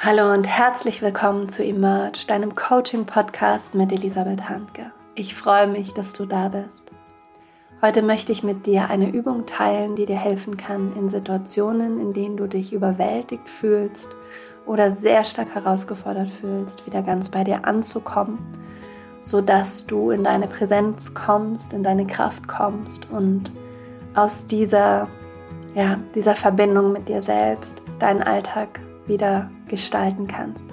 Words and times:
Hallo 0.00 0.32
und 0.32 0.46
herzlich 0.46 1.02
willkommen 1.02 1.48
zu 1.48 1.64
Emerge, 1.64 2.24
deinem 2.28 2.54
Coaching-Podcast 2.54 3.74
mit 3.74 3.90
Elisabeth 3.90 4.48
Handke. 4.48 4.92
Ich 5.16 5.34
freue 5.34 5.66
mich, 5.66 5.92
dass 5.92 6.12
du 6.12 6.24
da 6.24 6.46
bist. 6.46 6.92
Heute 7.82 8.02
möchte 8.02 8.30
ich 8.30 8.44
mit 8.44 8.66
dir 8.66 8.90
eine 8.90 9.10
Übung 9.10 9.44
teilen, 9.44 9.96
die 9.96 10.06
dir 10.06 10.16
helfen 10.16 10.56
kann, 10.56 10.94
in 10.96 11.08
Situationen, 11.08 12.00
in 12.00 12.12
denen 12.12 12.36
du 12.36 12.46
dich 12.46 12.72
überwältigt 12.72 13.48
fühlst 13.48 14.08
oder 14.66 14.92
sehr 14.92 15.24
stark 15.24 15.52
herausgefordert 15.52 16.30
fühlst, 16.30 16.86
wieder 16.86 17.02
ganz 17.02 17.28
bei 17.28 17.42
dir 17.42 17.64
anzukommen, 17.64 18.38
sodass 19.20 19.84
du 19.84 20.12
in 20.12 20.22
deine 20.22 20.46
Präsenz 20.46 21.12
kommst, 21.12 21.72
in 21.72 21.82
deine 21.82 22.06
Kraft 22.06 22.46
kommst 22.46 23.10
und 23.10 23.50
aus 24.14 24.46
dieser, 24.46 25.08
ja, 25.74 25.98
dieser 26.14 26.36
Verbindung 26.36 26.92
mit 26.92 27.08
dir 27.08 27.20
selbst 27.20 27.82
deinen 27.98 28.22
Alltag 28.22 28.78
wieder 29.08 29.50
gestalten 29.68 30.26
kannst. 30.26 30.64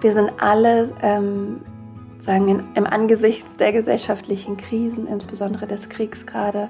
Wir 0.00 0.12
sind 0.12 0.32
alle 0.38 0.90
ähm, 1.02 1.60
sagen 2.18 2.48
in, 2.48 2.64
im 2.74 2.86
Angesicht 2.86 3.44
der 3.58 3.72
gesellschaftlichen 3.72 4.56
Krisen, 4.56 5.06
insbesondere 5.06 5.66
des 5.66 5.88
Kriegs 5.88 6.26
gerade 6.26 6.68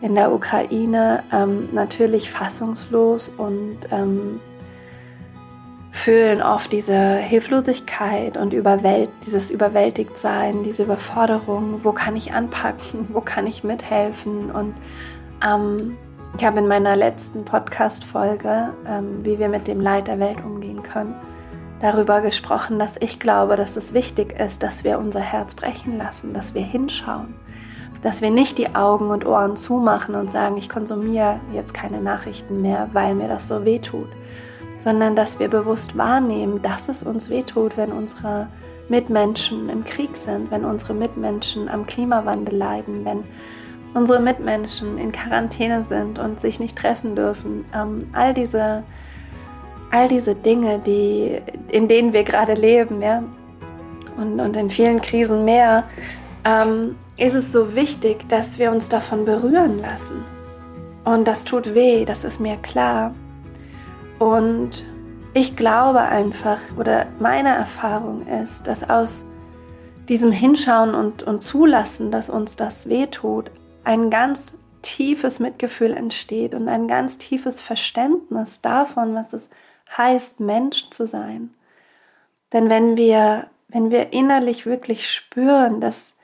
in 0.00 0.14
der 0.14 0.32
Ukraine, 0.32 1.22
ähm, 1.32 1.68
natürlich 1.72 2.30
fassungslos 2.30 3.30
und 3.36 3.78
ähm, 3.90 4.40
fühlen 5.90 6.42
oft 6.42 6.70
diese 6.72 7.16
Hilflosigkeit 7.16 8.36
und 8.36 8.52
Überwält 8.52 9.08
dieses 9.26 9.50
Überwältigtsein, 9.50 10.62
diese 10.62 10.82
Überforderung. 10.82 11.80
Wo 11.82 11.92
kann 11.92 12.16
ich 12.16 12.32
anpacken? 12.32 13.08
Wo 13.12 13.20
kann 13.22 13.46
ich 13.46 13.64
mithelfen? 13.64 14.50
Und 14.50 14.74
ähm, 15.44 15.96
ich 16.36 16.44
habe 16.44 16.58
in 16.58 16.68
meiner 16.68 16.96
letzten 16.96 17.46
Podcast-Folge, 17.46 18.74
ähm, 18.86 19.24
wie 19.24 19.38
wir 19.38 19.48
mit 19.48 19.66
dem 19.66 19.80
Leid 19.80 20.06
der 20.06 20.18
Welt 20.18 20.44
umgehen 20.44 20.82
können, 20.82 21.14
darüber 21.80 22.20
gesprochen, 22.20 22.78
dass 22.78 22.96
ich 23.00 23.18
glaube, 23.18 23.56
dass 23.56 23.74
es 23.74 23.94
wichtig 23.94 24.38
ist, 24.38 24.62
dass 24.62 24.84
wir 24.84 24.98
unser 24.98 25.20
Herz 25.20 25.54
brechen 25.54 25.96
lassen, 25.96 26.34
dass 26.34 26.52
wir 26.52 26.60
hinschauen, 26.60 27.34
dass 28.02 28.20
wir 28.20 28.30
nicht 28.30 28.58
die 28.58 28.74
Augen 28.74 29.08
und 29.08 29.24
Ohren 29.24 29.56
zumachen 29.56 30.14
und 30.14 30.30
sagen, 30.30 30.58
ich 30.58 30.68
konsumiere 30.68 31.40
jetzt 31.54 31.72
keine 31.72 32.02
Nachrichten 32.02 32.60
mehr, 32.60 32.90
weil 32.92 33.14
mir 33.14 33.28
das 33.28 33.48
so 33.48 33.64
weh 33.64 33.78
tut, 33.78 34.08
sondern 34.78 35.16
dass 35.16 35.38
wir 35.38 35.48
bewusst 35.48 35.96
wahrnehmen, 35.96 36.60
dass 36.60 36.90
es 36.90 37.02
uns 37.02 37.30
weh 37.30 37.44
tut, 37.44 37.78
wenn 37.78 37.92
unsere 37.92 38.48
Mitmenschen 38.90 39.70
im 39.70 39.84
Krieg 39.86 40.14
sind, 40.18 40.50
wenn 40.50 40.66
unsere 40.66 40.92
Mitmenschen 40.92 41.70
am 41.70 41.86
Klimawandel 41.86 42.58
leiden, 42.58 43.06
wenn 43.06 43.24
unsere 43.96 44.20
Mitmenschen 44.20 44.98
in 44.98 45.10
Quarantäne 45.10 45.82
sind 45.84 46.18
und 46.18 46.38
sich 46.38 46.60
nicht 46.60 46.76
treffen 46.76 47.16
dürfen. 47.16 47.64
Ähm, 47.74 48.08
all 48.12 48.34
diese 48.34 48.84
all 49.90 50.08
diese 50.08 50.34
Dinge, 50.34 50.80
die, 50.84 51.40
in 51.68 51.88
denen 51.88 52.12
wir 52.12 52.24
gerade 52.24 52.54
leben, 52.54 53.00
ja, 53.00 53.22
und, 54.16 54.40
und 54.40 54.56
in 54.56 54.70
vielen 54.70 55.00
Krisen 55.00 55.44
mehr, 55.44 55.84
ähm, 56.44 56.96
ist 57.16 57.34
es 57.34 57.52
so 57.52 57.74
wichtig, 57.74 58.28
dass 58.28 58.58
wir 58.58 58.70
uns 58.70 58.88
davon 58.88 59.24
berühren 59.24 59.80
lassen. 59.80 60.24
Und 61.04 61.26
das 61.26 61.44
tut 61.44 61.74
weh, 61.74 62.04
das 62.04 62.24
ist 62.24 62.40
mir 62.40 62.56
klar. 62.56 63.14
Und 64.18 64.84
ich 65.34 65.56
glaube 65.56 66.00
einfach, 66.00 66.58
oder 66.76 67.06
meine 67.20 67.50
Erfahrung 67.50 68.26
ist, 68.26 68.66
dass 68.66 68.88
aus 68.88 69.24
diesem 70.08 70.32
Hinschauen 70.32 70.94
und, 70.94 71.22
und 71.22 71.42
Zulassen, 71.42 72.10
dass 72.10 72.30
uns 72.30 72.56
das 72.56 72.88
weh 72.88 73.06
tut, 73.06 73.50
ein 73.86 74.10
ganz 74.10 74.52
tiefes 74.82 75.38
Mitgefühl 75.38 75.92
entsteht 75.92 76.54
und 76.54 76.68
ein 76.68 76.88
ganz 76.88 77.18
tiefes 77.18 77.60
Verständnis 77.60 78.60
davon, 78.60 79.14
was 79.14 79.32
es 79.32 79.48
heißt, 79.96 80.40
Mensch 80.40 80.90
zu 80.90 81.06
sein. 81.06 81.54
Denn 82.52 82.68
wenn 82.68 82.96
wir, 82.96 83.46
wenn 83.68 83.90
wir 83.90 84.12
innerlich 84.12 84.66
wirklich 84.66 85.08
spüren, 85.08 85.80
dass 85.80 86.16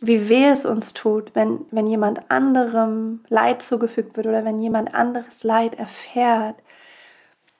wie 0.00 0.30
weh 0.30 0.46
es 0.46 0.64
uns 0.64 0.94
tut, 0.94 1.34
wenn, 1.34 1.66
wenn 1.70 1.86
jemand 1.86 2.30
anderem 2.30 3.20
Leid 3.28 3.62
zugefügt 3.62 4.16
wird 4.16 4.26
oder 4.26 4.44
wenn 4.46 4.60
jemand 4.60 4.94
anderes 4.94 5.44
Leid 5.44 5.78
erfährt, 5.78 6.56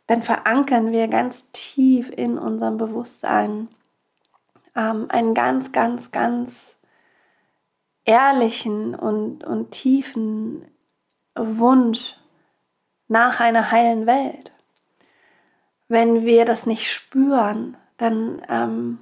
dann 0.07 0.23
verankern 0.23 0.91
wir 0.91 1.07
ganz 1.09 1.45
tief 1.53 2.11
in 2.11 2.39
unserem 2.39 2.79
Bewusstsein 2.79 3.69
ähm, 4.75 5.07
einen 5.11 5.35
ganz, 5.35 5.71
ganz, 5.71 6.11
ganz 6.11 6.77
ehrlichen 8.05 8.95
und, 8.95 9.45
und 9.45 9.71
tiefen 9.71 10.65
Wunsch 11.35 12.17
nach 13.09 13.41
einer 13.41 13.71
heilen 13.71 14.07
Welt. 14.07 14.53
Wenn 15.89 16.23
wir 16.23 16.45
das 16.45 16.67
nicht 16.67 16.91
spüren, 16.91 17.77
dann, 17.99 18.43
ähm, 18.49 18.99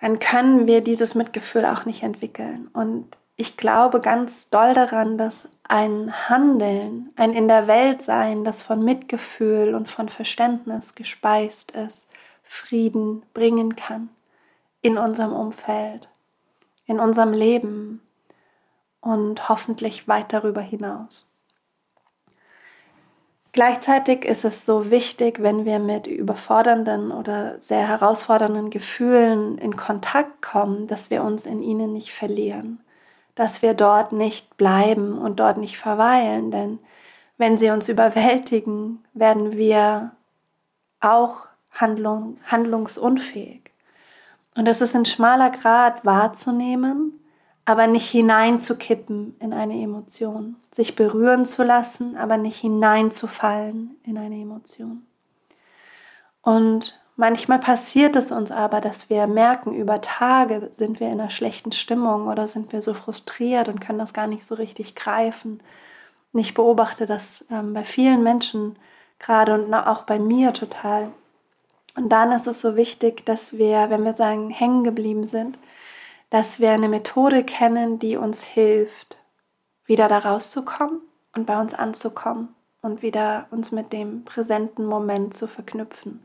dann 0.00 0.18
können 0.18 0.66
wir 0.66 0.82
dieses 0.82 1.14
Mitgefühl 1.14 1.64
auch 1.64 1.86
nicht 1.86 2.02
entwickeln. 2.02 2.68
Und 2.72 3.16
ich 3.36 3.56
glaube 3.56 4.00
ganz 4.00 4.50
doll 4.50 4.74
daran, 4.74 5.18
dass 5.18 5.48
ein 5.66 6.28
Handeln, 6.28 7.10
ein 7.16 7.32
in 7.32 7.48
der 7.48 7.66
Welt 7.66 8.02
sein, 8.02 8.44
das 8.44 8.60
von 8.60 8.84
Mitgefühl 8.84 9.74
und 9.74 9.88
von 9.88 10.08
Verständnis 10.08 10.94
gespeist 10.94 11.70
ist, 11.72 12.10
Frieden 12.42 13.24
bringen 13.32 13.74
kann 13.74 14.10
in 14.82 14.98
unserem 14.98 15.32
Umfeld 15.32 16.08
in 16.86 17.00
unserem 17.00 17.32
Leben 17.32 18.00
und 19.00 19.48
hoffentlich 19.48 20.08
weit 20.08 20.32
darüber 20.32 20.60
hinaus. 20.60 21.28
Gleichzeitig 23.52 24.24
ist 24.24 24.44
es 24.44 24.66
so 24.66 24.90
wichtig, 24.90 25.40
wenn 25.40 25.64
wir 25.64 25.78
mit 25.78 26.08
überfordernden 26.08 27.12
oder 27.12 27.60
sehr 27.60 27.86
herausfordernden 27.86 28.68
Gefühlen 28.68 29.58
in 29.58 29.76
Kontakt 29.76 30.42
kommen, 30.42 30.88
dass 30.88 31.08
wir 31.08 31.22
uns 31.22 31.46
in 31.46 31.62
ihnen 31.62 31.92
nicht 31.92 32.12
verlieren, 32.12 32.80
dass 33.36 33.62
wir 33.62 33.74
dort 33.74 34.10
nicht 34.10 34.56
bleiben 34.56 35.16
und 35.16 35.38
dort 35.38 35.58
nicht 35.58 35.78
verweilen, 35.78 36.50
denn 36.50 36.80
wenn 37.38 37.56
sie 37.56 37.70
uns 37.70 37.88
überwältigen, 37.88 39.04
werden 39.12 39.52
wir 39.52 40.10
auch 41.00 41.46
handlung, 41.70 42.38
handlungsunfähig. 42.44 43.63
Und 44.56 44.66
das 44.66 44.80
ist 44.80 44.94
ein 44.94 45.04
schmaler 45.04 45.50
Grad 45.50 46.04
wahrzunehmen, 46.04 47.20
aber 47.64 47.86
nicht 47.86 48.08
hineinzukippen 48.10 49.36
in 49.40 49.52
eine 49.52 49.80
Emotion. 49.80 50.56
Sich 50.70 50.96
berühren 50.96 51.44
zu 51.46 51.62
lassen, 51.62 52.16
aber 52.16 52.36
nicht 52.36 52.60
hineinzufallen 52.60 53.96
in 54.04 54.18
eine 54.18 54.40
Emotion. 54.40 55.06
Und 56.42 56.98
manchmal 57.16 57.58
passiert 57.58 58.16
es 58.16 58.30
uns 58.30 58.50
aber, 58.50 58.80
dass 58.80 59.08
wir 59.08 59.26
merken, 59.26 59.74
über 59.74 60.00
Tage 60.00 60.70
sind 60.72 61.00
wir 61.00 61.08
in 61.08 61.20
einer 61.20 61.30
schlechten 61.30 61.72
Stimmung 61.72 62.28
oder 62.28 62.46
sind 62.48 62.72
wir 62.72 62.82
so 62.82 62.94
frustriert 62.94 63.68
und 63.68 63.80
können 63.80 63.98
das 63.98 64.12
gar 64.12 64.26
nicht 64.26 64.46
so 64.46 64.54
richtig 64.54 64.94
greifen. 64.94 65.60
Und 66.32 66.40
ich 66.40 66.54
beobachte 66.54 67.06
das 67.06 67.44
ähm, 67.50 67.72
bei 67.72 67.82
vielen 67.82 68.22
Menschen 68.22 68.76
gerade 69.18 69.54
und 69.54 69.72
auch 69.72 70.02
bei 70.02 70.18
mir 70.18 70.52
total 70.52 71.10
und 71.96 72.08
dann 72.08 72.32
ist 72.32 72.46
es 72.46 72.60
so 72.60 72.76
wichtig, 72.76 73.24
dass 73.24 73.56
wir, 73.56 73.90
wenn 73.90 74.04
wir 74.04 74.12
sagen, 74.12 74.50
hängen 74.50 74.84
geblieben 74.84 75.26
sind, 75.26 75.58
dass 76.30 76.58
wir 76.58 76.72
eine 76.72 76.88
Methode 76.88 77.44
kennen, 77.44 77.98
die 77.98 78.16
uns 78.16 78.42
hilft, 78.42 79.16
wieder 79.86 80.08
da 80.08 80.18
rauszukommen 80.18 81.00
und 81.34 81.46
bei 81.46 81.60
uns 81.60 81.74
anzukommen 81.74 82.54
und 82.82 83.02
wieder 83.02 83.46
uns 83.50 83.70
mit 83.70 83.92
dem 83.92 84.24
präsenten 84.24 84.84
Moment 84.84 85.34
zu 85.34 85.46
verknüpfen. 85.46 86.24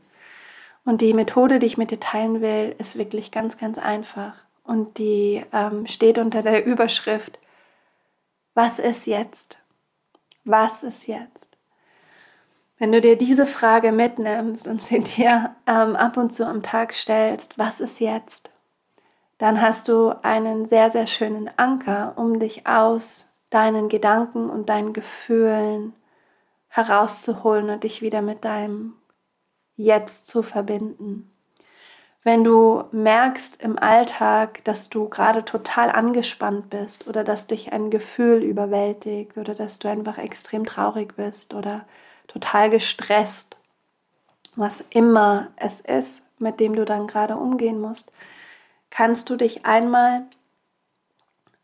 Und 0.84 1.00
die 1.02 1.14
Methode, 1.14 1.58
die 1.58 1.66
ich 1.66 1.78
mit 1.78 1.90
dir 1.90 2.00
teilen 2.00 2.40
will, 2.40 2.74
ist 2.78 2.98
wirklich 2.98 3.30
ganz, 3.30 3.58
ganz 3.58 3.78
einfach. 3.78 4.34
Und 4.64 4.98
die 4.98 5.44
ähm, 5.52 5.86
steht 5.86 6.18
unter 6.18 6.42
der 6.42 6.64
Überschrift, 6.64 7.38
was 8.54 8.78
ist 8.78 9.06
jetzt? 9.06 9.58
Was 10.44 10.82
ist 10.82 11.06
jetzt? 11.06 11.49
Wenn 12.80 12.92
du 12.92 13.02
dir 13.02 13.18
diese 13.18 13.44
Frage 13.44 13.92
mitnimmst 13.92 14.66
und 14.66 14.82
sie 14.82 15.00
dir 15.00 15.54
ähm, 15.66 15.94
ab 15.96 16.16
und 16.16 16.32
zu 16.32 16.46
am 16.46 16.62
Tag 16.62 16.94
stellst, 16.94 17.58
was 17.58 17.78
ist 17.78 18.00
jetzt? 18.00 18.50
Dann 19.36 19.60
hast 19.60 19.86
du 19.88 20.14
einen 20.22 20.64
sehr, 20.64 20.88
sehr 20.88 21.06
schönen 21.06 21.50
Anker, 21.58 22.14
um 22.16 22.40
dich 22.40 22.66
aus 22.66 23.28
deinen 23.50 23.90
Gedanken 23.90 24.48
und 24.48 24.70
deinen 24.70 24.94
Gefühlen 24.94 25.92
herauszuholen 26.68 27.68
und 27.68 27.84
dich 27.84 28.00
wieder 28.00 28.22
mit 28.22 28.46
deinem 28.46 28.94
Jetzt 29.74 30.26
zu 30.26 30.42
verbinden. 30.42 31.30
Wenn 32.22 32.44
du 32.44 32.84
merkst 32.92 33.62
im 33.62 33.78
Alltag, 33.78 34.64
dass 34.64 34.88
du 34.88 35.06
gerade 35.10 35.44
total 35.44 35.90
angespannt 35.90 36.70
bist 36.70 37.06
oder 37.06 37.24
dass 37.24 37.46
dich 37.46 37.74
ein 37.74 37.90
Gefühl 37.90 38.42
überwältigt 38.42 39.36
oder 39.36 39.54
dass 39.54 39.78
du 39.78 39.88
einfach 39.88 40.16
extrem 40.16 40.64
traurig 40.64 41.16
bist 41.16 41.52
oder 41.52 41.84
total 42.30 42.70
gestresst, 42.70 43.56
was 44.56 44.84
immer 44.90 45.48
es 45.56 45.74
ist, 45.80 46.22
mit 46.38 46.60
dem 46.60 46.74
du 46.74 46.84
dann 46.84 47.06
gerade 47.06 47.36
umgehen 47.36 47.80
musst, 47.80 48.12
kannst 48.90 49.28
du 49.30 49.36
dich 49.36 49.66
einmal 49.66 50.22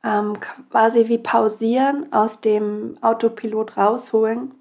ähm, 0.05 0.39
quasi 0.71 1.09
wie 1.09 1.19
pausieren, 1.19 2.13
aus 2.13 2.41
dem 2.41 2.99
Autopilot 3.01 3.77
rausholen 3.77 4.55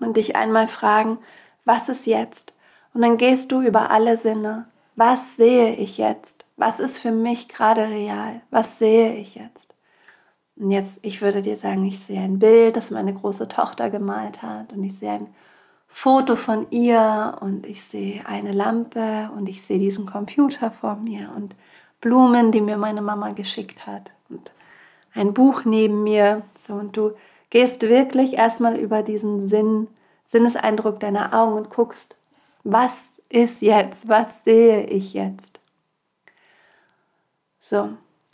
und 0.00 0.16
dich 0.16 0.36
einmal 0.36 0.68
fragen, 0.68 1.18
was 1.64 1.88
ist 1.88 2.06
jetzt? 2.06 2.52
Und 2.94 3.02
dann 3.02 3.16
gehst 3.16 3.52
du 3.52 3.62
über 3.62 3.90
alle 3.90 4.16
Sinne. 4.16 4.66
Was 4.96 5.20
sehe 5.36 5.74
ich 5.76 5.96
jetzt? 5.96 6.44
Was 6.56 6.78
ist 6.78 6.98
für 6.98 7.12
mich 7.12 7.48
gerade 7.48 7.88
real? 7.88 8.42
Was 8.50 8.78
sehe 8.78 9.14
ich 9.14 9.34
jetzt? 9.34 9.71
Und 10.56 10.70
jetzt, 10.70 10.98
ich 11.02 11.22
würde 11.22 11.40
dir 11.42 11.56
sagen, 11.56 11.84
ich 11.84 12.00
sehe 12.00 12.20
ein 12.20 12.38
Bild, 12.38 12.76
das 12.76 12.90
meine 12.90 13.14
große 13.14 13.48
Tochter 13.48 13.90
gemalt 13.90 14.42
hat. 14.42 14.72
Und 14.72 14.84
ich 14.84 14.98
sehe 14.98 15.12
ein 15.12 15.34
Foto 15.88 16.36
von 16.36 16.66
ihr. 16.70 17.38
Und 17.40 17.66
ich 17.66 17.82
sehe 17.82 18.26
eine 18.26 18.52
Lampe. 18.52 19.30
Und 19.36 19.48
ich 19.48 19.62
sehe 19.62 19.78
diesen 19.78 20.06
Computer 20.06 20.70
vor 20.70 20.96
mir. 20.96 21.30
Und 21.36 21.54
Blumen, 22.00 22.52
die 22.52 22.60
mir 22.60 22.76
meine 22.76 23.02
Mama 23.02 23.30
geschickt 23.32 23.86
hat. 23.86 24.10
Und 24.28 24.52
ein 25.14 25.32
Buch 25.34 25.64
neben 25.64 26.02
mir. 26.02 26.42
So 26.56 26.74
und 26.74 26.96
du 26.96 27.12
gehst 27.50 27.82
wirklich 27.82 28.34
erstmal 28.34 28.76
über 28.76 29.02
diesen 29.02 29.46
Sinn, 29.46 29.88
Sinneseindruck 30.24 31.00
deiner 31.00 31.34
Augen 31.34 31.54
und 31.54 31.70
guckst, 31.70 32.16
was 32.64 32.94
ist 33.28 33.62
jetzt, 33.62 34.08
was 34.08 34.28
sehe 34.44 34.84
ich 34.84 35.14
jetzt. 35.14 35.60
So, 37.58 37.90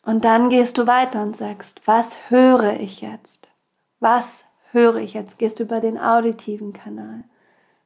und 0.09 0.25
dann 0.25 0.49
gehst 0.49 0.79
du 0.79 0.87
weiter 0.87 1.23
und 1.23 1.37
sagst, 1.37 1.83
was 1.85 2.09
höre 2.31 2.81
ich 2.81 3.03
jetzt? 3.03 3.47
Was 4.01 4.25
höre 4.71 4.97
ich 4.97 5.13
jetzt? 5.13 5.39
Gehst 5.39 5.59
du 5.59 5.65
über 5.65 5.81
den 5.81 5.99
auditiven 5.99 6.73
Kanal. 6.73 7.25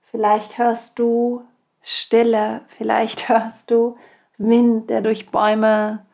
Vielleicht 0.09 0.57
hörst 0.57 1.01
du 1.01 1.43
Stille, 1.83 2.61
vielleicht 2.79 3.29
hörst 3.29 3.73
du 3.73 3.97
Wind, 4.39 4.89
der 4.89 5.01
durch 5.01 5.31
Bäume 5.33 6.07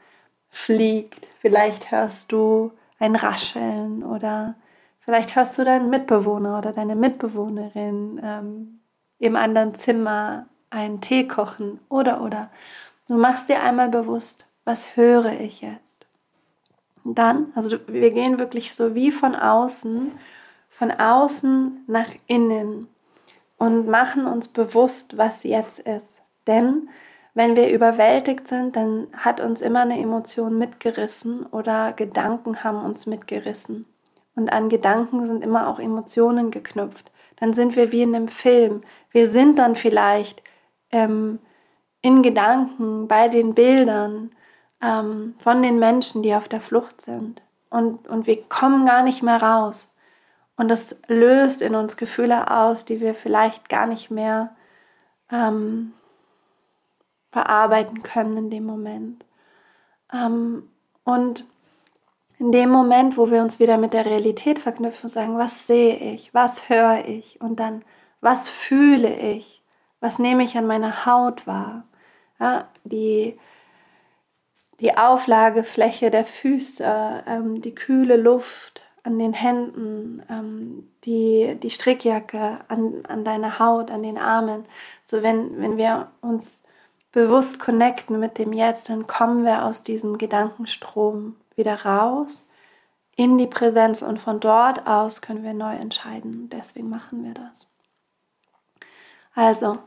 fliegt, 0.49 1.27
vielleicht 1.43 1.91
hörst 1.91 2.33
du 2.33 2.73
ein 2.99 3.15
Rascheln 3.15 4.03
oder 4.03 4.55
vielleicht 5.01 5.37
hörst 5.37 5.59
du 5.59 5.65
deinen 5.65 5.91
Mitbewohner 5.91 6.57
oder 6.57 6.73
deine 6.73 6.97
Mitbewohnerin 6.97 8.19
ähm, 8.25 8.81
im 9.19 9.37
anderen 9.37 9.75
Zimmer 9.75 10.47
einen 10.71 11.03
Tee 11.03 11.29
kochen 11.29 11.81
oder 11.91 12.23
oder. 12.23 12.49
Du 13.09 13.19
machst 13.19 13.51
dir 13.51 13.63
einmal 13.63 13.91
bewusst, 13.91 14.47
was 14.65 14.97
höre 14.97 15.39
ich 15.39 15.61
jetzt? 15.61 15.88
Dann, 17.15 17.53
also 17.55 17.79
wir 17.87 18.11
gehen 18.11 18.39
wirklich 18.39 18.75
so 18.75 18.95
wie 18.95 19.11
von 19.11 19.35
außen, 19.35 20.13
von 20.71 20.91
außen 20.91 21.85
nach 21.87 22.09
innen 22.27 22.89
und 23.59 23.89
machen 23.89 24.27
uns 24.27 24.49
bewusst, 24.49 25.17
was 25.19 25.43
jetzt 25.43 25.81
ist. 25.81 26.23
Denn 26.47 26.89
wenn 27.35 27.57
wir 27.57 27.71
überwältigt 27.71 28.49
sind, 28.49 28.77
dann 28.77 29.09
hat 29.13 29.41
uns 29.41 29.61
immer 29.61 29.81
eine 29.81 30.01
Emotion 30.01 30.59
mitgerissen 30.59 31.47
oder 31.47 31.93
Gedanken 31.93 32.65
haben 32.65 32.85
uns 32.85 33.07
mitgerissen. 33.07 33.87
Und 34.35 34.53
an 34.53 34.69
Gedanken 34.69 35.27
sind 35.27 35.45
immer 35.45 35.69
auch 35.69 35.79
Emotionen 35.79 36.51
geknüpft. 36.51 37.11
Dann 37.37 37.55
sind 37.55 37.77
wir 37.77 37.93
wie 37.93 38.03
in 38.03 38.15
einem 38.15 38.29
Film. 38.29 38.83
Wir 39.11 39.31
sind 39.31 39.59
dann 39.59 39.77
vielleicht 39.77 40.43
ähm, 40.91 41.39
in 42.03 42.23
Gedanken 42.23 43.09
bei 43.09 43.29
den 43.29 43.55
Bildern 43.55 44.31
ähm, 44.83 45.35
von 45.39 45.63
den 45.63 45.79
Menschen, 45.79 46.23
die 46.23 46.35
auf 46.35 46.49
der 46.49 46.61
Flucht 46.61 47.01
sind. 47.01 47.43
Und, 47.71 48.09
und 48.09 48.27
wir 48.27 48.43
kommen 48.45 48.87
gar 48.87 49.03
nicht 49.03 49.23
mehr 49.23 49.43
raus. 49.43 49.93
Und 50.57 50.69
das 50.69 50.97
löst 51.07 51.63
in 51.63 51.75
uns 51.75 51.97
Gefühle 51.97 52.51
aus, 52.51 52.85
die 52.85 53.01
wir 53.01 53.15
vielleicht 53.15 53.69
gar 53.69 53.87
nicht 53.87 54.11
mehr 54.11 54.57
ähm, 55.31 55.93
verarbeiten 57.31 58.03
können 58.03 58.37
in 58.37 58.51
dem 58.51 58.65
Moment. 58.65 59.25
Ähm, 60.13 60.69
und 61.05 61.45
in 62.39 62.53
dem 62.53 62.71
Moment, 62.71 63.17
wo 63.17 63.31
wir 63.31 63.43
uns 63.43 63.59
wieder 63.59 63.79
mit 63.79 63.93
der 63.93 64.07
Realität 64.07 64.59
verknüpfen, 64.59 65.09
sagen, 65.09 65.39
was 65.39 65.67
sehe 65.67 65.97
ich, 65.97 66.33
was 66.35 66.69
höre 66.69 67.05
ich 67.07 67.41
und 67.41 67.59
dann, 67.61 67.85
was 68.21 68.49
fühle 68.49 69.15
ich, 69.15 69.63
was 70.01 70.19
nehme 70.19 70.45
ich 70.45 70.57
an 70.57 70.67
meiner 70.67 71.05
Haut 71.05 71.47
wahr. 71.47 71.85
Ja, 72.39 72.69
die, 72.85 73.39
die 74.81 74.97
Auflagefläche 74.97 76.11
der 76.11 76.25
Füße, 76.25 77.25
ähm, 77.27 77.61
die 77.61 77.75
kühle 77.75 78.17
Luft, 78.17 78.83
an 79.09 79.19
den 79.19 79.33
Händen, 79.33 80.23
ähm, 80.29 80.91
die, 81.05 81.57
die 81.63 81.71
Strickjacke 81.71 82.59
an, 82.69 83.07
an 83.09 83.25
deiner 83.25 83.59
Haut, 83.59 83.91
an 83.91 84.03
den 84.03 84.19
Armen. 84.19 84.67
So 85.03 85.23
wenn, 85.23 85.61
wenn 85.63 85.79
wir 85.79 86.09
uns 86.21 86.63
bewusst 87.11 87.59
connecten 87.59 88.21
mit 88.21 88.37
dem 88.37 88.53
Jetzt, 88.53 88.91
dann 88.91 89.07
kommen 89.07 89.45
wir 89.45 89.65
aus 89.65 89.83
diesem 89.83 90.19
Gedankenstrom 90.19 91.37
wieder 91.57 91.85
raus 91.87 92.51
in 93.17 93.39
die 93.39 93.47
Präsenz 93.47 94.03
und 94.03 94.21
von 94.21 94.41
dort 94.41 94.87
aus 94.87 95.23
können 95.23 95.43
wir 95.43 95.55
neu 95.55 95.75
entscheiden. 95.75 96.51
Deswegen 96.51 96.91
machen 96.91 97.25
wir 97.25 97.33
das. 97.33 97.67
Also, 99.35 99.79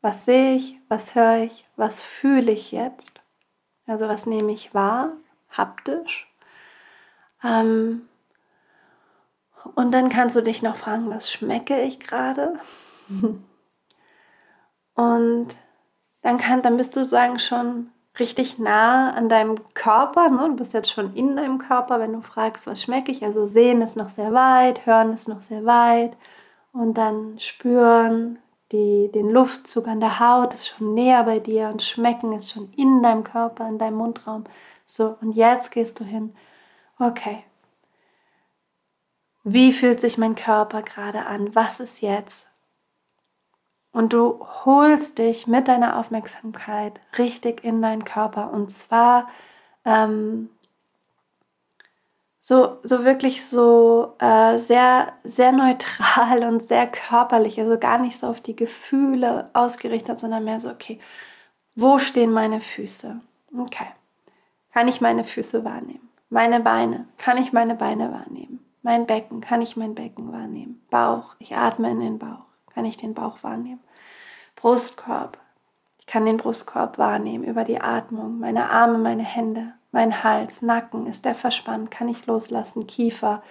was 0.00 0.24
sehe 0.24 0.56
ich, 0.56 0.76
was 0.88 1.14
höre 1.14 1.44
ich, 1.44 1.66
was 1.76 2.00
fühle 2.00 2.50
ich 2.50 2.72
jetzt? 2.72 3.20
Also 3.88 4.06
was 4.06 4.26
nehme 4.26 4.52
ich 4.52 4.74
wahr, 4.74 5.12
haptisch 5.50 6.28
ähm, 7.42 8.08
und 9.74 9.92
dann 9.92 10.08
kannst 10.08 10.36
du 10.36 10.40
dich 10.40 10.62
noch 10.62 10.76
fragen, 10.76 11.10
was 11.10 11.30
schmecke 11.30 11.80
ich 11.82 12.00
gerade? 12.00 12.54
und 14.94 15.48
dann, 16.22 16.38
kann, 16.38 16.62
dann 16.62 16.76
bist 16.76 16.96
du 16.96 17.04
sagen 17.04 17.38
schon 17.38 17.90
richtig 18.18 18.58
nah 18.58 19.12
an 19.12 19.28
deinem 19.28 19.56
Körper. 19.74 20.28
Ne? 20.30 20.48
Du 20.48 20.56
bist 20.56 20.72
jetzt 20.72 20.90
schon 20.90 21.14
in 21.14 21.36
deinem 21.36 21.58
Körper, 21.58 22.00
wenn 22.00 22.12
du 22.12 22.22
fragst, 22.22 22.66
was 22.66 22.82
schmecke 22.82 23.12
ich. 23.12 23.24
Also 23.24 23.46
sehen 23.46 23.82
ist 23.82 23.96
noch 23.96 24.08
sehr 24.08 24.32
weit, 24.32 24.86
hören 24.86 25.12
ist 25.12 25.28
noch 25.28 25.40
sehr 25.40 25.64
weit. 25.64 26.16
Und 26.72 26.94
dann 26.94 27.38
spüren, 27.38 28.38
die, 28.72 29.10
den 29.12 29.30
Luftzug 29.30 29.88
an 29.88 30.00
der 30.00 30.20
Haut 30.20 30.54
ist 30.54 30.68
schon 30.68 30.94
näher 30.94 31.24
bei 31.24 31.38
dir 31.38 31.68
und 31.68 31.82
schmecken 31.82 32.32
ist 32.32 32.50
schon 32.52 32.72
in 32.76 33.02
deinem 33.02 33.24
Körper, 33.24 33.66
in 33.68 33.78
deinem 33.78 33.96
Mundraum. 33.96 34.44
So, 34.84 35.16
und 35.20 35.32
jetzt 35.32 35.70
gehst 35.70 36.00
du 36.00 36.04
hin 36.04 36.34
okay, 36.98 37.44
wie 39.44 39.72
fühlt 39.72 40.00
sich 40.00 40.18
mein 40.18 40.34
Körper 40.34 40.82
gerade 40.82 41.26
an? 41.26 41.54
Was 41.54 41.80
ist 41.80 42.00
jetzt? 42.00 42.48
Und 43.92 44.12
du 44.12 44.46
holst 44.64 45.18
dich 45.18 45.46
mit 45.46 45.68
deiner 45.68 45.98
Aufmerksamkeit 45.98 47.00
richtig 47.16 47.64
in 47.64 47.80
deinen 47.80 48.04
Körper 48.04 48.52
und 48.52 48.70
zwar 48.70 49.28
ähm, 49.84 50.50
so, 52.48 52.78
so 52.82 53.04
wirklich 53.04 53.44
so 53.44 54.14
äh, 54.20 54.56
sehr, 54.56 55.12
sehr 55.22 55.52
neutral 55.52 56.44
und 56.48 56.64
sehr 56.64 56.86
körperlich, 56.86 57.60
also 57.60 57.78
gar 57.78 57.98
nicht 57.98 58.18
so 58.18 58.26
auf 58.26 58.40
die 58.40 58.56
Gefühle 58.56 59.50
ausgerichtet, 59.52 60.18
sondern 60.18 60.44
mehr 60.44 60.58
so, 60.58 60.70
okay, 60.70 60.98
wo 61.74 61.98
stehen 61.98 62.32
meine 62.32 62.62
Füße? 62.62 63.20
Okay, 63.54 63.88
kann 64.72 64.88
ich 64.88 65.02
meine 65.02 65.24
Füße 65.24 65.62
wahrnehmen? 65.62 66.08
Meine 66.30 66.60
Beine, 66.60 67.06
kann 67.18 67.36
ich 67.36 67.52
meine 67.52 67.74
Beine 67.74 68.10
wahrnehmen? 68.12 68.64
Mein 68.80 69.06
Becken, 69.06 69.42
kann 69.42 69.60
ich 69.60 69.76
mein 69.76 69.94
Becken 69.94 70.32
wahrnehmen? 70.32 70.80
Bauch, 70.88 71.36
ich 71.40 71.54
atme 71.54 71.90
in 71.90 72.00
den 72.00 72.18
Bauch, 72.18 72.46
kann 72.72 72.86
ich 72.86 72.96
den 72.96 73.12
Bauch 73.12 73.42
wahrnehmen? 73.42 73.80
Brustkorb, 74.56 75.36
ich 75.98 76.06
kann 76.06 76.24
den 76.24 76.38
Brustkorb 76.38 76.96
wahrnehmen 76.96 77.44
über 77.44 77.64
die 77.64 77.82
Atmung, 77.82 78.38
meine 78.38 78.70
Arme, 78.70 78.96
meine 78.96 79.22
Hände, 79.22 79.74
mein 79.92 80.22
Hals, 80.22 80.62
Nacken, 80.62 81.06
ist 81.06 81.24
der 81.24 81.34
verspannt, 81.34 81.90
kann 81.90 82.08
ich 82.08 82.26
loslassen? 82.26 82.86
Kiefer, 82.86 83.42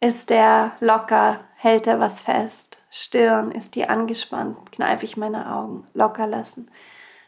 ist 0.00 0.30
der 0.30 0.72
locker, 0.80 1.40
hält 1.56 1.86
er 1.86 2.00
was 2.00 2.20
fest? 2.20 2.82
Stirn, 2.90 3.52
ist 3.52 3.74
die 3.74 3.88
angespannt, 3.88 4.72
kneife 4.72 5.04
ich 5.04 5.16
meine 5.16 5.54
Augen, 5.54 5.86
locker 5.94 6.26
lassen 6.26 6.70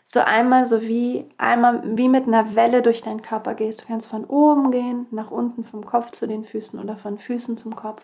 so 0.04 0.20
einmal 0.20 0.66
so 0.66 0.82
wie 0.82 1.28
einmal 1.38 1.82
wie 1.96 2.08
mit 2.08 2.26
einer 2.26 2.54
Welle 2.54 2.82
durch 2.82 3.00
deinen 3.00 3.22
Körper 3.22 3.54
gehst. 3.54 3.82
Du 3.82 3.86
kannst 3.86 4.06
von 4.06 4.24
oben 4.24 4.70
gehen, 4.70 5.06
nach 5.10 5.30
unten 5.30 5.64
vom 5.64 5.84
Kopf 5.84 6.10
zu 6.10 6.28
den 6.28 6.44
Füßen 6.44 6.78
oder 6.78 6.96
von 6.96 7.18
Füßen 7.18 7.56
zum 7.56 7.74
Kopf. 7.74 8.02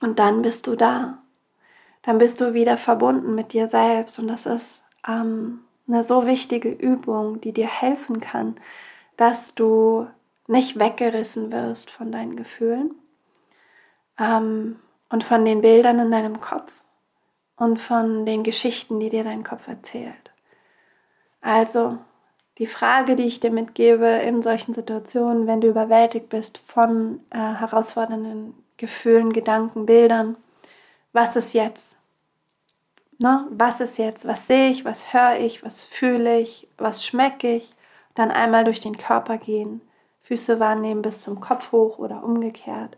Und 0.00 0.18
dann 0.18 0.42
bist 0.42 0.66
du 0.66 0.76
da. 0.76 1.18
Dann 2.02 2.18
bist 2.18 2.40
du 2.40 2.52
wieder 2.52 2.76
verbunden 2.76 3.34
mit 3.34 3.52
dir 3.52 3.68
selbst. 3.68 4.18
Und 4.18 4.28
das 4.28 4.46
ist 4.46 4.82
ähm, 5.08 5.60
eine 5.92 6.04
so 6.04 6.26
wichtige 6.26 6.70
Übung, 6.70 7.40
die 7.40 7.52
dir 7.52 7.66
helfen 7.66 8.20
kann, 8.20 8.56
dass 9.16 9.54
du 9.54 10.06
nicht 10.46 10.78
weggerissen 10.78 11.52
wirst 11.52 11.90
von 11.90 12.10
deinen 12.10 12.36
Gefühlen 12.36 12.94
ähm, 14.18 14.76
und 15.08 15.24
von 15.24 15.44
den 15.44 15.60
Bildern 15.60 15.98
in 15.98 16.10
deinem 16.10 16.40
Kopf 16.40 16.72
und 17.56 17.80
von 17.80 18.24
den 18.24 18.42
Geschichten, 18.42 19.00
die 19.00 19.10
dir 19.10 19.24
dein 19.24 19.44
Kopf 19.44 19.68
erzählt. 19.68 20.30
Also 21.40 21.98
die 22.58 22.66
Frage, 22.66 23.16
die 23.16 23.24
ich 23.26 23.40
dir 23.40 23.50
mitgebe 23.50 24.06
in 24.06 24.42
solchen 24.42 24.74
Situationen, 24.74 25.46
wenn 25.46 25.60
du 25.60 25.68
überwältigt 25.68 26.28
bist 26.28 26.58
von 26.58 27.20
äh, 27.30 27.38
herausfordernden 27.38 28.54
Gefühlen, 28.76 29.32
Gedanken, 29.32 29.86
Bildern, 29.86 30.36
was 31.12 31.36
ist 31.36 31.54
jetzt? 31.54 31.96
Ne? 33.20 33.46
Was 33.50 33.80
ist 33.80 33.98
jetzt? 33.98 34.26
Was 34.26 34.46
sehe 34.46 34.70
ich? 34.70 34.86
Was 34.86 35.12
höre 35.12 35.38
ich? 35.38 35.62
Was 35.62 35.84
fühle 35.84 36.40
ich? 36.40 36.66
Was 36.78 37.04
schmecke 37.04 37.56
ich? 37.56 37.74
Dann 38.14 38.30
einmal 38.30 38.64
durch 38.64 38.80
den 38.80 38.96
Körper 38.96 39.36
gehen, 39.36 39.82
Füße 40.22 40.58
wahrnehmen 40.58 41.02
bis 41.02 41.20
zum 41.20 41.38
Kopf 41.38 41.70
hoch 41.70 41.98
oder 41.98 42.24
umgekehrt. 42.24 42.96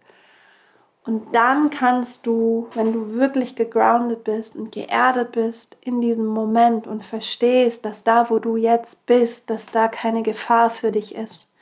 Und 1.04 1.34
dann 1.34 1.70
kannst 1.70 2.24
du, 2.24 2.68
wenn 2.74 2.92
du 2.92 3.14
wirklich 3.14 3.56
gegroundet 3.56 4.22
bist 4.22 4.54
und 4.54 4.70
geerdet 4.70 5.32
bist 5.32 5.76
in 5.80 6.00
diesem 6.00 6.26
Moment 6.26 6.86
und 6.86 7.02
verstehst, 7.02 7.84
dass 7.84 8.04
da, 8.04 8.30
wo 8.30 8.38
du 8.38 8.56
jetzt 8.56 9.04
bist, 9.06 9.50
dass 9.50 9.66
da 9.72 9.88
keine 9.88 10.22
Gefahr 10.22 10.70
für 10.70 10.92
dich 10.92 11.16
ist, 11.16 11.52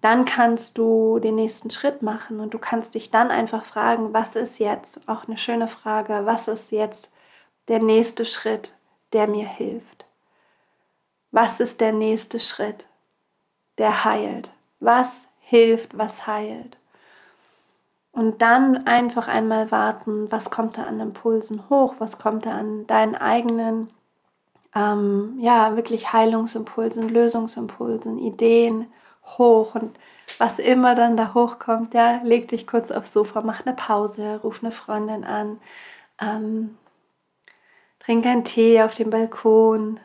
dann 0.00 0.24
kannst 0.24 0.78
du 0.78 1.18
den 1.18 1.34
nächsten 1.34 1.68
Schritt 1.68 2.00
machen 2.00 2.40
und 2.40 2.54
du 2.54 2.58
kannst 2.58 2.94
dich 2.94 3.10
dann 3.10 3.30
einfach 3.30 3.66
fragen, 3.66 4.14
was 4.14 4.34
ist 4.34 4.58
jetzt, 4.60 5.06
auch 5.10 5.28
eine 5.28 5.36
schöne 5.36 5.68
Frage, 5.68 6.22
was 6.24 6.48
ist 6.48 6.72
jetzt 6.72 7.10
der 7.68 7.80
nächste 7.80 8.24
Schritt, 8.24 8.74
der 9.12 9.26
mir 9.26 9.46
hilft? 9.46 10.04
Was 11.30 11.60
ist 11.60 11.80
der 11.80 11.92
nächste 11.92 12.40
Schritt, 12.40 12.86
der 13.78 14.04
heilt? 14.04 14.50
Was 14.80 15.10
hilft, 15.40 15.96
was 15.96 16.26
heilt? 16.26 16.76
Und 18.12 18.40
dann 18.40 18.86
einfach 18.86 19.28
einmal 19.28 19.70
warten, 19.70 20.32
was 20.32 20.50
kommt 20.50 20.78
da 20.78 20.84
an 20.84 21.00
Impulsen 21.00 21.68
hoch, 21.68 21.96
was 21.98 22.18
kommt 22.18 22.46
da 22.46 22.52
an 22.52 22.86
deinen 22.86 23.14
eigenen, 23.14 23.90
ähm, 24.74 25.36
ja, 25.38 25.76
wirklich 25.76 26.12
Heilungsimpulsen, 26.14 27.10
Lösungsimpulsen, 27.10 28.18
Ideen 28.18 28.86
hoch 29.24 29.74
und 29.74 29.98
was 30.38 30.58
immer 30.58 30.94
dann 30.94 31.16
da 31.16 31.34
hochkommt, 31.34 31.92
ja, 31.92 32.20
leg 32.22 32.48
dich 32.48 32.66
kurz 32.66 32.90
aufs 32.90 33.12
Sofa, 33.12 33.42
mach 33.42 33.66
eine 33.66 33.76
Pause, 33.76 34.40
ruf 34.42 34.60
eine 34.62 34.72
Freundin 34.72 35.24
an, 35.24 35.60
ähm, 36.20 36.78
trink 38.06 38.24
einen 38.24 38.44
Tee 38.44 38.80
auf 38.82 38.94
dem 38.94 39.10
Balkon, 39.10 40.00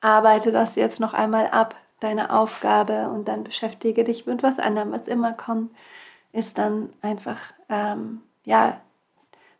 arbeite 0.00 0.52
das 0.52 0.76
jetzt 0.76 1.00
noch 1.00 1.12
einmal 1.12 1.48
ab, 1.48 1.74
deine 2.00 2.32
Aufgabe 2.32 3.10
und 3.10 3.28
dann 3.28 3.44
beschäftige 3.44 4.02
dich 4.02 4.26
mit 4.26 4.42
was 4.42 4.58
anderem, 4.58 4.92
was 4.92 5.06
immer 5.06 5.32
kommt 5.34 5.70
ist 6.32 6.58
dann 6.58 6.92
einfach, 7.02 7.38
ähm, 7.68 8.22
ja, 8.44 8.80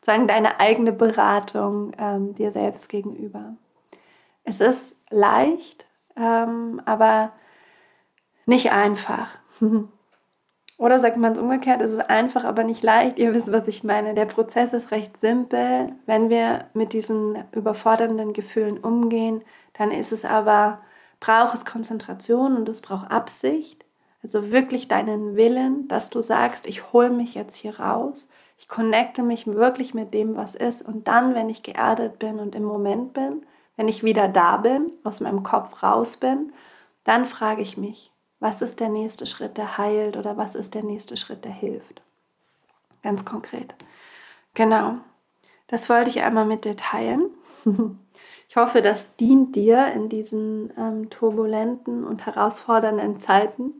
sozusagen 0.01 0.27
deine 0.27 0.59
eigene 0.59 0.93
Beratung 0.93 1.93
ähm, 1.99 2.35
dir 2.35 2.51
selbst 2.51 2.89
gegenüber. 2.89 3.55
Es 4.45 4.61
ist 4.61 5.01
leicht, 5.11 5.87
ähm, 6.17 6.83
aber 6.85 7.33
nicht 8.47 8.73
einfach. 8.73 9.29
Oder 10.83 10.99
sagt 10.99 11.17
man 11.17 11.31
es 11.31 11.39
umgekehrt, 11.39 11.81
es 11.81 11.93
ist 11.93 12.11
einfach, 12.11 12.43
aber 12.43 12.65
nicht 12.65 12.83
leicht. 12.83 13.21
Ihr 13.21 13.33
wisst, 13.37 13.53
was 13.53 13.69
ich 13.69 13.85
meine. 13.85 14.15
Der 14.15 14.27
Prozess 14.27 14.73
ist 14.73 14.91
recht 14.91 15.17
simpel. 15.21 15.93
Wenn 16.07 16.29
wir 16.29 16.65
mit 16.75 16.93
diesen 16.93 17.39
überfordernden 17.53 18.33
Gefühlen 18.33 18.79
umgehen, 18.79 19.43
dann 19.75 19.93
ist 19.93 20.11
es 20.11 20.25
aber, 20.25 20.81
braucht 21.21 21.55
es 21.55 21.65
Konzentration 21.65 22.57
und 22.57 22.69
es 22.69 22.81
braucht 22.81 23.13
Absicht. 23.13 23.85
Also 24.25 24.51
wirklich 24.51 24.89
deinen 24.89 25.37
Willen, 25.37 25.87
dass 25.87 26.11
du 26.11 26.21
sagst, 26.21 26.67
ich 26.67 26.93
hole 26.93 27.11
mich 27.11 27.37
jetzt 27.37 27.55
hier 27.55 27.79
raus, 27.79 28.29
ich 28.59 28.67
connecte 28.67 29.23
mich 29.23 29.47
wirklich 29.47 29.95
mit 29.95 30.13
dem, 30.13 30.35
was 30.35 30.57
ist. 30.57 30.83
Und 30.83 31.07
dann, 31.07 31.37
wenn 31.37 31.49
ich 31.49 31.63
geerdet 31.63 32.19
bin 32.19 32.41
und 32.41 32.57
im 32.57 32.65
Moment 32.65 33.13
bin, 33.13 33.47
wenn 33.77 33.87
ich 33.87 34.03
wieder 34.03 34.27
da 34.27 34.57
bin, 34.57 34.91
aus 35.05 35.21
meinem 35.21 35.45
Kopf 35.45 35.85
raus 35.85 36.17
bin, 36.17 36.53
dann 37.05 37.25
frage 37.25 37.63
ich 37.63 37.77
mich, 37.77 38.12
was 38.43 38.61
ist 38.61 38.81
der 38.81 38.89
nächste 38.89 39.25
Schritt, 39.27 39.57
der 39.57 39.79
heilt 39.79 40.17
oder 40.17 40.37
was 40.37 40.57
ist 40.57 40.75
der 40.75 40.83
nächste 40.83 41.17
Schritt, 41.17 41.45
der 41.45 41.53
hilft. 41.53 42.03
Ganz 43.03 43.25
konkret. 43.25 43.73
Genau. 44.55 44.97
Das 45.69 45.89
wollte 45.89 46.11
ich 46.11 46.23
einmal 46.23 46.45
mit 46.45 46.65
dir 46.65 46.77
teilen. 46.77 47.31
Ich 48.49 48.57
hoffe, 48.57 48.83
das 48.83 49.17
dient 49.17 49.57
dir 49.57 49.95
in 49.95 50.11
diesen 50.11 50.75
ähm, 50.77 51.09
turbulenten 51.09 52.05
und 52.05 52.27
herausfordernden 52.27 53.17
Zeiten 53.17 53.73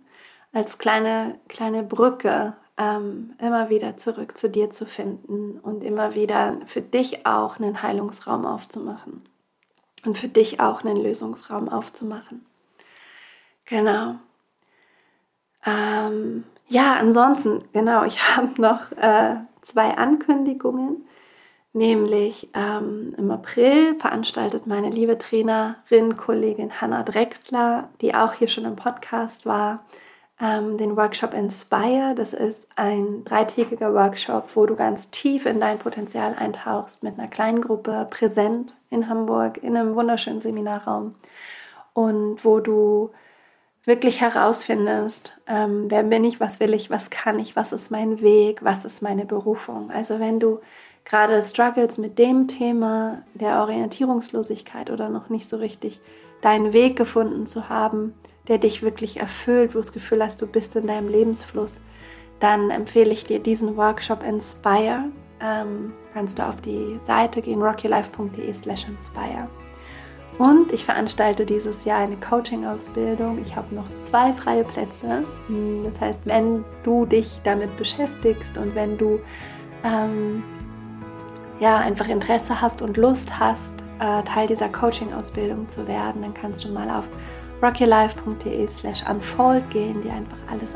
als 0.51 0.79
kleine, 0.79 1.39
kleine 1.47 1.83
Brücke 1.83 2.57
ähm, 2.79 3.35
immer 3.39 3.69
wieder 3.69 3.99
zurück 3.99 4.39
zu 4.39 4.49
dir 4.49 4.71
zu 4.71 4.87
finden 4.87 5.61
und 5.61 5.85
immer 5.85 6.15
wieder 6.15 6.57
für 6.65 6.81
dich 6.81 7.27
auch 7.27 7.59
einen 7.59 7.83
Heilungsraum 7.83 8.47
aufzumachen 8.47 9.21
und 10.07 10.17
für 10.17 10.29
dich 10.29 10.59
auch 10.59 10.83
einen 10.83 10.97
Lösungsraum 10.97 11.69
aufzumachen. 11.69 12.47
Genau. 13.67 14.15
Ähm, 15.67 16.45
ja, 16.69 16.95
ansonsten, 16.95 17.65
genau, 17.73 18.05
ich 18.05 18.19
habe 18.37 18.61
noch 18.61 18.93
äh, 18.93 19.37
zwei 19.63 19.97
Ankündigungen. 19.97 21.07
Nämlich 21.75 22.51
ähm, 22.53 23.15
im 23.17 23.31
April 23.31 23.99
veranstaltet 23.99 24.67
meine 24.67 24.91
liebe 24.91 25.17
Trainerin, 25.17 26.19
Kollegin 26.19 26.83
Hanna 26.83 27.03
Drexler, 27.03 27.89
die 28.03 28.15
auch 28.15 28.35
hier 28.35 28.49
schon 28.49 28.67
im 28.67 28.77
Podcast 28.77 29.47
war, 29.47 29.83
ähm, 30.39 30.77
den 30.77 30.99
Workshop 30.99 31.33
Inspire. 31.33 32.15
Das 32.15 32.35
ist 32.35 32.69
ein 32.77 33.25
dreitägiger 33.25 33.95
Workshop, 33.95 34.55
wo 34.55 34.67
du 34.67 34.77
ganz 34.77 35.09
tief 35.11 35.47
in 35.47 35.61
dein 35.61 35.79
Potenzial 35.79 36.35
eintauchst 36.35 37.03
mit 37.03 37.19
einer 37.19 37.29
kleinen 37.29 37.63
Gruppe, 37.63 38.07
präsent 38.11 38.77
in 38.91 39.09
Hamburg, 39.09 39.57
in 39.63 39.75
einem 39.75 39.95
wunderschönen 39.95 40.41
Seminarraum 40.41 41.15
und 41.95 42.45
wo 42.45 42.61
du 42.61 43.13
wirklich 43.85 44.21
herausfindest, 44.21 45.39
ähm, 45.47 45.87
wer 45.89 46.05
bin 46.05 46.25
ich, 46.25 46.41
was 46.41 46.61
will 46.61 46.75
ich, 46.75 46.91
was 46.91 47.11
kann 47.11 47.39
ich, 47.39 47.57
was 47.57 47.73
ist 47.73 47.91
mein 47.91 48.21
Weg, 48.21 48.65
was 48.65 48.85
ist 48.85 49.03
meine 49.03 49.25
Berufung. 49.25 49.91
Also 49.91 50.21
wenn 50.21 50.39
du 50.39 50.61
gerade 51.05 51.43
struggles 51.43 51.99
mit 51.99 52.19
dem 52.19 52.47
Thema 52.47 53.23
der 53.35 53.61
Orientierungslosigkeit 53.61 54.91
oder 54.91 55.09
noch 55.09 55.29
nicht 55.31 55.49
so 55.49 55.57
richtig 55.57 56.01
deinen 56.43 56.73
Weg 56.73 56.97
gefunden 56.97 57.47
zu 57.47 57.69
haben, 57.69 58.15
der 58.49 58.59
dich 58.59 58.83
wirklich 58.83 59.19
erfüllt, 59.19 59.71
wo 59.71 59.79
du 59.79 59.85
das 59.85 59.93
Gefühl 59.93 60.23
hast, 60.23 60.41
du 60.41 60.47
bist 60.47 60.77
in 60.77 60.87
deinem 60.87 61.09
Lebensfluss, 61.09 61.81
dann 62.41 62.71
empfehle 62.71 63.11
ich 63.11 63.25
dir 63.25 63.39
diesen 63.39 63.77
Workshop 63.77 64.25
Inspire. 64.25 65.05
Ähm, 65.41 65.93
kannst 66.13 66.39
du 66.39 66.47
auf 66.47 66.61
die 66.61 66.99
Seite 67.05 67.41
gehen, 67.43 67.63
rockylife.de 67.63 68.53
slash 68.53 68.87
inspire. 68.89 69.49
Und 70.39 70.73
ich 70.73 70.85
veranstalte 70.85 71.45
dieses 71.45 71.85
Jahr 71.85 71.99
eine 71.99 72.17
Coaching-Ausbildung. 72.17 73.39
Ich 73.43 73.55
habe 73.55 73.75
noch 73.75 73.87
zwei 74.01 74.33
freie 74.33 74.65
Plätze. 74.65 75.25
Hm, 75.47 75.85
das 75.85 76.01
heißt, 76.01 76.21
wenn 76.25 76.65
du 76.83 77.07
dich 77.07 77.41
damit 77.45 77.77
beschäftigst 77.77 78.57
und 78.57 78.75
wenn 78.75 78.97
du 78.97 79.21
ähm, 79.85 80.43
ja, 81.61 81.79
einfach 81.79 82.09
Interesse 82.09 82.61
hast 82.61 82.83
und 82.83 82.97
Lust 82.97 83.39
hast, 83.39 83.73
äh, 84.01 84.23
Teil 84.25 84.47
dieser 84.49 84.69
Coaching-Ausbildung 84.69 85.69
zu 85.69 85.87
werden, 85.87 86.23
dann 86.23 86.35
kannst 86.35 86.65
du 86.65 86.73
mal 86.73 86.91
auf 86.91 87.05
rockylife.de 87.63 88.67
slash 88.69 89.05
unfold 89.09 89.69
gehen, 89.71 90.03
dir 90.03 90.13
einfach 90.13 90.39
alles 90.51 90.71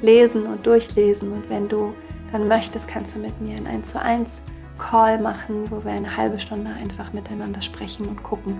anlesen 0.00 0.46
und 0.46 0.64
durchlesen. 0.64 1.32
Und 1.32 1.48
wenn 1.50 1.68
du 1.68 1.92
dann 2.30 2.46
möchtest, 2.46 2.86
kannst 2.86 3.16
du 3.16 3.18
mit 3.18 3.40
mir 3.40 3.56
ein 3.56 3.66
1 3.66 3.90
zu 3.90 4.00
1 4.00 4.30
Call 4.78 5.18
machen, 5.18 5.70
wo 5.70 5.84
wir 5.84 5.92
eine 5.92 6.16
halbe 6.16 6.38
Stunde 6.38 6.70
einfach 6.70 7.12
miteinander 7.12 7.62
sprechen 7.62 8.06
und 8.06 8.22
gucken, 8.22 8.58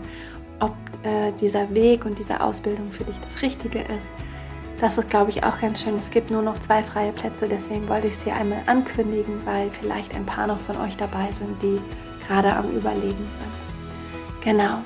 ob 0.60 0.74
äh, 1.02 1.32
dieser 1.40 1.72
Weg 1.74 2.04
und 2.04 2.18
diese 2.18 2.40
Ausbildung 2.40 2.92
für 2.92 3.04
dich 3.04 3.16
das 3.20 3.42
Richtige 3.42 3.80
ist. 3.80 4.06
Das 4.80 4.98
ist, 4.98 5.08
glaube 5.08 5.30
ich, 5.30 5.42
auch 5.42 5.58
ganz 5.60 5.82
schön. 5.82 5.96
Es 5.96 6.10
gibt 6.10 6.30
nur 6.30 6.42
noch 6.42 6.58
zwei 6.58 6.82
freie 6.82 7.12
Plätze, 7.12 7.48
deswegen 7.48 7.88
wollte 7.88 8.08
ich 8.08 8.14
es 8.14 8.24
hier 8.24 8.34
einmal 8.34 8.60
ankündigen, 8.66 9.44
weil 9.46 9.70
vielleicht 9.70 10.14
ein 10.14 10.26
paar 10.26 10.46
noch 10.46 10.60
von 10.60 10.76
euch 10.76 10.96
dabei 10.96 11.32
sind, 11.32 11.62
die 11.62 11.80
gerade 12.26 12.54
am 12.54 12.70
Überlegen 12.70 13.16
sind. 13.16 14.44
Genau 14.44 14.78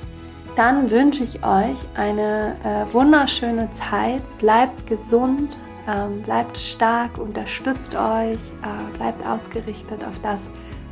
dann 0.55 0.91
wünsche 0.91 1.23
ich 1.23 1.43
euch 1.43 1.77
eine 1.95 2.55
äh, 2.63 2.93
wunderschöne 2.93 3.69
Zeit. 3.73 4.21
Bleibt 4.37 4.85
gesund, 4.87 5.57
ähm, 5.87 6.21
bleibt 6.23 6.57
stark, 6.57 7.17
unterstützt 7.17 7.95
euch, 7.95 8.37
äh, 8.37 8.97
bleibt 8.97 9.25
ausgerichtet 9.25 10.03
auf 10.03 10.19
das, 10.21 10.41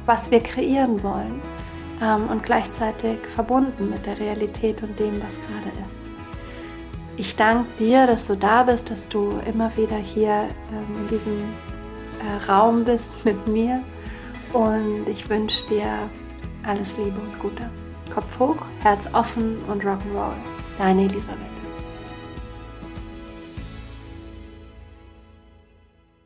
was 0.10 0.32
wir 0.32 0.42
kreieren 0.42 1.04
wollen 1.04 1.40
ähm, 2.02 2.30
und 2.30 2.42
gleichzeitig 2.42 3.20
verbunden 3.28 3.92
mit 3.92 4.04
der 4.08 4.20
Realität 4.20 4.82
und 4.82 5.00
dem, 5.00 5.22
was 5.22 5.36
gerade 5.36 5.70
ist. 5.88 6.02
Ich 7.16 7.36
danke 7.36 7.68
dir, 7.78 8.08
dass 8.08 8.26
du 8.26 8.36
da 8.36 8.64
bist, 8.64 8.90
dass 8.90 9.08
du 9.08 9.40
immer 9.46 9.72
wieder 9.78 9.98
hier 9.98 10.48
ähm, 10.72 11.02
in 11.02 11.08
diesem 11.10 11.38
äh, 11.38 12.52
Raum 12.52 12.86
bist 12.86 13.12
mit 13.24 13.48
mir 13.48 13.84
und 14.52 15.08
ich 15.08 15.30
wünsche 15.30 15.64
dir 15.68 16.10
alles 16.64 16.98
Liebe 16.98 17.20
und 17.20 17.38
Gute. 17.38 17.70
Kopf 18.12 18.40
hoch, 18.40 18.58
Herz 18.82 19.04
offen 19.14 19.60
und 19.68 19.84
Rock'n'Roll. 19.84 20.34
Deine 20.80 21.04
Elisabeth. 21.04 21.59